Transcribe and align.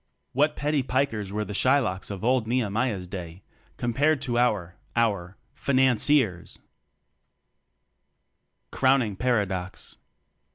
What 0.33 0.55
petty 0.55 0.81
"Pikers" 0.81 1.31
were 1.31 1.45
the 1.45 1.53
Shy 1.53 1.77
locks 1.77 2.09
of 2.09 2.23
old 2.23 2.47
Nehemiah's 2.47 3.07
day 3.07 3.43
compared 3.77 4.19
to 4.23 4.39
our... 4.39 4.73
our... 4.95 5.37
"Financiers"^. 5.53 6.57
Crowning 8.71 9.15
Paradox. 9.15 9.97